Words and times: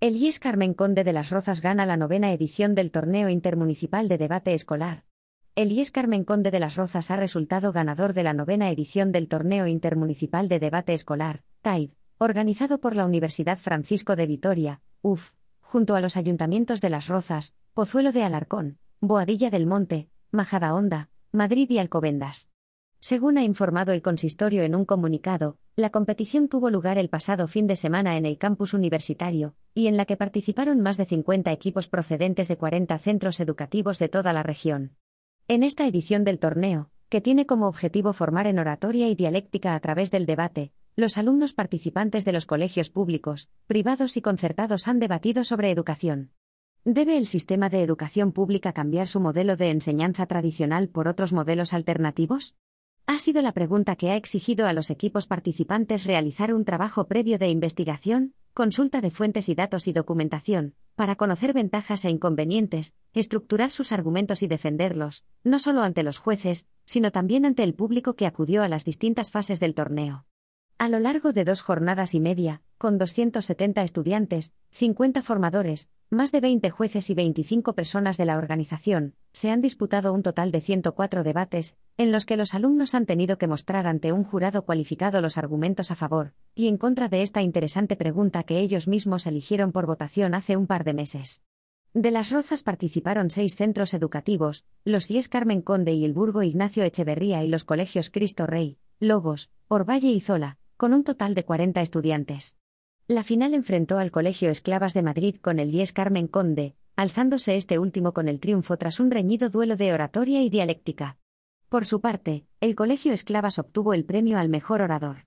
El 0.00 0.14
IES 0.14 0.38
Carmen 0.38 0.74
Conde 0.74 1.02
de 1.02 1.12
las 1.12 1.30
Rozas 1.30 1.60
gana 1.60 1.84
la 1.84 1.96
novena 1.96 2.32
edición 2.32 2.76
del 2.76 2.92
Torneo 2.92 3.28
Intermunicipal 3.28 4.06
de 4.06 4.16
Debate 4.16 4.54
Escolar. 4.54 5.02
El 5.56 5.72
IES 5.72 5.90
Carmen 5.90 6.22
Conde 6.22 6.52
de 6.52 6.60
las 6.60 6.76
Rozas 6.76 7.10
ha 7.10 7.16
resultado 7.16 7.72
ganador 7.72 8.12
de 8.12 8.22
la 8.22 8.32
novena 8.32 8.70
edición 8.70 9.10
del 9.10 9.26
Torneo 9.26 9.66
Intermunicipal 9.66 10.46
de 10.46 10.60
Debate 10.60 10.94
Escolar, 10.94 11.42
TAID, 11.62 11.90
organizado 12.18 12.78
por 12.78 12.94
la 12.94 13.06
Universidad 13.06 13.58
Francisco 13.58 14.14
de 14.14 14.28
Vitoria, 14.28 14.82
UF, 15.02 15.32
junto 15.60 15.96
a 15.96 16.00
los 16.00 16.16
ayuntamientos 16.16 16.80
de 16.80 16.90
Las 16.90 17.08
Rozas, 17.08 17.56
Pozuelo 17.74 18.12
de 18.12 18.22
Alarcón, 18.22 18.78
Boadilla 19.00 19.50
del 19.50 19.66
Monte, 19.66 20.10
Majadahonda, 20.30 21.10
Madrid 21.32 21.68
y 21.70 21.78
Alcobendas. 21.78 22.52
Según 23.00 23.38
ha 23.38 23.44
informado 23.44 23.92
el 23.92 24.02
consistorio 24.02 24.62
en 24.62 24.74
un 24.74 24.84
comunicado, 24.84 25.56
la 25.76 25.90
competición 25.90 26.48
tuvo 26.48 26.70
lugar 26.70 26.98
el 26.98 27.08
pasado 27.08 27.46
fin 27.46 27.68
de 27.68 27.76
semana 27.76 28.16
en 28.16 28.26
el 28.26 28.38
campus 28.38 28.74
universitario, 28.74 29.54
y 29.78 29.86
en 29.86 29.96
la 29.96 30.06
que 30.06 30.16
participaron 30.16 30.80
más 30.80 30.96
de 30.96 31.04
50 31.04 31.52
equipos 31.52 31.86
procedentes 31.86 32.48
de 32.48 32.56
40 32.56 32.98
centros 32.98 33.38
educativos 33.38 34.00
de 34.00 34.08
toda 34.08 34.32
la 34.32 34.42
región. 34.42 34.96
En 35.46 35.62
esta 35.62 35.86
edición 35.86 36.24
del 36.24 36.40
torneo, 36.40 36.90
que 37.08 37.20
tiene 37.20 37.46
como 37.46 37.68
objetivo 37.68 38.12
formar 38.12 38.48
en 38.48 38.58
oratoria 38.58 39.08
y 39.08 39.14
dialéctica 39.14 39.76
a 39.76 39.80
través 39.80 40.10
del 40.10 40.26
debate, 40.26 40.72
los 40.96 41.16
alumnos 41.16 41.54
participantes 41.54 42.24
de 42.24 42.32
los 42.32 42.44
colegios 42.44 42.90
públicos, 42.90 43.50
privados 43.68 44.16
y 44.16 44.20
concertados 44.20 44.88
han 44.88 44.98
debatido 44.98 45.44
sobre 45.44 45.70
educación. 45.70 46.32
¿Debe 46.84 47.16
el 47.16 47.28
sistema 47.28 47.68
de 47.68 47.84
educación 47.84 48.32
pública 48.32 48.72
cambiar 48.72 49.06
su 49.06 49.20
modelo 49.20 49.54
de 49.54 49.70
enseñanza 49.70 50.26
tradicional 50.26 50.88
por 50.88 51.06
otros 51.06 51.32
modelos 51.32 51.72
alternativos? 51.72 52.56
Ha 53.06 53.20
sido 53.20 53.42
la 53.42 53.52
pregunta 53.52 53.94
que 53.94 54.10
ha 54.10 54.16
exigido 54.16 54.66
a 54.66 54.72
los 54.72 54.90
equipos 54.90 55.28
participantes 55.28 56.04
realizar 56.04 56.52
un 56.52 56.64
trabajo 56.64 57.06
previo 57.06 57.38
de 57.38 57.48
investigación, 57.48 58.34
consulta 58.58 59.00
de 59.00 59.12
fuentes 59.12 59.48
y 59.48 59.54
datos 59.54 59.86
y 59.86 59.92
documentación, 59.92 60.74
para 60.96 61.14
conocer 61.14 61.52
ventajas 61.52 62.04
e 62.04 62.10
inconvenientes, 62.10 62.96
estructurar 63.12 63.70
sus 63.70 63.92
argumentos 63.92 64.42
y 64.42 64.48
defenderlos, 64.48 65.24
no 65.44 65.60
solo 65.60 65.82
ante 65.82 66.02
los 66.02 66.18
jueces, 66.18 66.66
sino 66.84 67.12
también 67.12 67.44
ante 67.44 67.62
el 67.62 67.74
público 67.74 68.16
que 68.16 68.26
acudió 68.26 68.64
a 68.64 68.68
las 68.68 68.84
distintas 68.84 69.30
fases 69.30 69.60
del 69.60 69.76
torneo. 69.76 70.26
A 70.80 70.88
lo 70.88 71.00
largo 71.00 71.32
de 71.32 71.44
dos 71.44 71.60
jornadas 71.60 72.14
y 72.14 72.20
media, 72.20 72.62
con 72.78 72.98
270 72.98 73.82
estudiantes, 73.82 74.54
50 74.70 75.22
formadores, 75.22 75.90
más 76.08 76.30
de 76.30 76.40
20 76.40 76.70
jueces 76.70 77.10
y 77.10 77.14
25 77.14 77.72
personas 77.74 78.16
de 78.16 78.24
la 78.24 78.38
organización, 78.38 79.16
se 79.32 79.50
han 79.50 79.60
disputado 79.60 80.12
un 80.12 80.22
total 80.22 80.52
de 80.52 80.60
104 80.60 81.24
debates, 81.24 81.76
en 81.96 82.12
los 82.12 82.24
que 82.26 82.36
los 82.36 82.54
alumnos 82.54 82.94
han 82.94 83.06
tenido 83.06 83.38
que 83.38 83.48
mostrar 83.48 83.88
ante 83.88 84.12
un 84.12 84.22
jurado 84.22 84.64
cualificado 84.64 85.20
los 85.20 85.36
argumentos 85.36 85.90
a 85.90 85.96
favor 85.96 86.32
y 86.54 86.68
en 86.68 86.76
contra 86.76 87.08
de 87.08 87.22
esta 87.22 87.42
interesante 87.42 87.96
pregunta 87.96 88.44
que 88.44 88.60
ellos 88.60 88.86
mismos 88.86 89.26
eligieron 89.26 89.72
por 89.72 89.86
votación 89.86 90.32
hace 90.32 90.56
un 90.56 90.68
par 90.68 90.84
de 90.84 90.94
meses. 90.94 91.42
De 91.92 92.12
las 92.12 92.30
Rozas 92.30 92.62
participaron 92.62 93.30
seis 93.30 93.56
centros 93.56 93.94
educativos, 93.94 94.64
los 94.84 95.10
IES 95.10 95.28
Carmen 95.28 95.60
Conde 95.60 95.94
y 95.94 96.04
el 96.04 96.12
Burgo 96.12 96.44
Ignacio 96.44 96.84
Echeverría 96.84 97.42
y 97.42 97.48
los 97.48 97.64
colegios 97.64 98.10
Cristo 98.10 98.46
Rey, 98.46 98.78
Logos, 99.00 99.50
Orvalle 99.66 100.10
y 100.10 100.20
Zola, 100.20 100.58
con 100.78 100.94
un 100.94 101.02
total 101.02 101.34
de 101.34 101.44
40 101.44 101.82
estudiantes. 101.82 102.56
La 103.08 103.24
final 103.24 103.52
enfrentó 103.52 103.98
al 103.98 104.12
Colegio 104.12 104.48
Esclavas 104.48 104.94
de 104.94 105.02
Madrid 105.02 105.34
con 105.40 105.58
el 105.58 105.72
Diez 105.72 105.92
Carmen 105.92 106.28
Conde, 106.28 106.76
alzándose 106.94 107.56
este 107.56 107.80
último 107.80 108.14
con 108.14 108.28
el 108.28 108.38
triunfo 108.38 108.76
tras 108.76 109.00
un 109.00 109.10
reñido 109.10 109.50
duelo 109.50 109.74
de 109.74 109.92
oratoria 109.92 110.40
y 110.40 110.50
dialéctica. 110.50 111.18
Por 111.68 111.84
su 111.84 112.00
parte, 112.00 112.46
el 112.60 112.76
Colegio 112.76 113.12
Esclavas 113.12 113.58
obtuvo 113.58 113.92
el 113.92 114.04
premio 114.04 114.38
al 114.38 114.48
mejor 114.48 114.80
orador. 114.80 115.26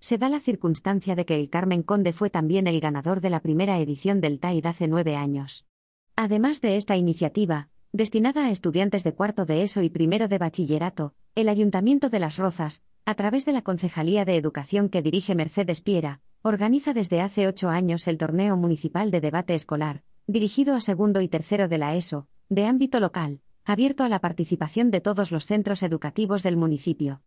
Se 0.00 0.18
da 0.18 0.28
la 0.28 0.40
circunstancia 0.40 1.16
de 1.16 1.24
que 1.24 1.40
el 1.40 1.48
Carmen 1.48 1.82
Conde 1.82 2.12
fue 2.12 2.28
también 2.28 2.66
el 2.66 2.78
ganador 2.78 3.22
de 3.22 3.30
la 3.30 3.40
primera 3.40 3.78
edición 3.78 4.20
del 4.20 4.38
TAID 4.38 4.66
hace 4.66 4.86
nueve 4.86 5.16
años. 5.16 5.66
Además 6.14 6.60
de 6.60 6.76
esta 6.76 6.98
iniciativa, 6.98 7.70
destinada 7.92 8.44
a 8.44 8.50
estudiantes 8.50 9.02
de 9.02 9.14
cuarto 9.14 9.46
de 9.46 9.62
ESO 9.62 9.80
y 9.80 9.88
primero 9.88 10.28
de 10.28 10.36
bachillerato, 10.36 11.14
el 11.34 11.48
Ayuntamiento 11.48 12.10
de 12.10 12.18
Las 12.18 12.36
Rozas, 12.36 12.84
a 13.04 13.14
través 13.14 13.44
de 13.44 13.52
la 13.52 13.62
Concejalía 13.62 14.24
de 14.24 14.36
Educación 14.36 14.88
que 14.88 15.02
dirige 15.02 15.34
Mercedes 15.34 15.80
Piera, 15.80 16.20
organiza 16.42 16.94
desde 16.94 17.20
hace 17.20 17.46
ocho 17.46 17.68
años 17.68 18.06
el 18.08 18.18
Torneo 18.18 18.56
Municipal 18.56 19.10
de 19.10 19.20
Debate 19.20 19.54
Escolar, 19.54 20.02
dirigido 20.26 20.74
a 20.74 20.80
segundo 20.80 21.20
y 21.20 21.28
tercero 21.28 21.68
de 21.68 21.78
la 21.78 21.94
ESO, 21.96 22.28
de 22.48 22.66
ámbito 22.66 23.00
local, 23.00 23.40
abierto 23.64 24.04
a 24.04 24.08
la 24.08 24.20
participación 24.20 24.90
de 24.90 25.00
todos 25.00 25.30
los 25.30 25.46
centros 25.46 25.82
educativos 25.82 26.42
del 26.42 26.56
municipio. 26.56 27.22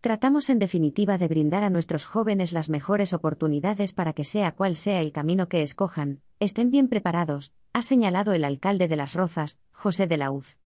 Tratamos 0.00 0.48
en 0.48 0.60
definitiva 0.60 1.18
de 1.18 1.26
brindar 1.26 1.64
a 1.64 1.70
nuestros 1.70 2.04
jóvenes 2.04 2.52
las 2.52 2.68
mejores 2.68 3.12
oportunidades 3.12 3.92
para 3.92 4.12
que 4.12 4.22
sea 4.22 4.52
cual 4.52 4.76
sea 4.76 5.00
el 5.00 5.10
camino 5.10 5.48
que 5.48 5.62
escojan, 5.62 6.20
estén 6.38 6.70
bien 6.70 6.88
preparados, 6.88 7.52
ha 7.72 7.82
señalado 7.82 8.32
el 8.32 8.44
alcalde 8.44 8.86
de 8.86 8.96
Las 8.96 9.14
Rozas, 9.14 9.58
José 9.72 10.06
de 10.06 10.16
la 10.16 10.30
Uz. 10.30 10.56